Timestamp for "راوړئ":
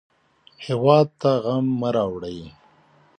1.95-2.39